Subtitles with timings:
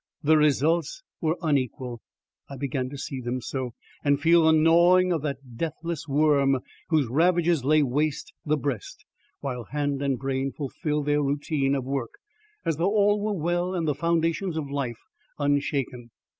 [0.23, 2.01] The results were unequal.
[2.49, 6.57] I began to see them so, and feel the gnawing of that deathless worm
[6.89, 9.05] whose ravages lay waste the breast,
[9.41, 12.13] while hand and brain fulfil their routine of work,
[12.65, 15.01] as though all were well and the foundations of life
[15.37, 16.09] unshaken.